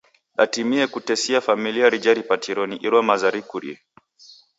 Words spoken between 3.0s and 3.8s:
maza rikurie.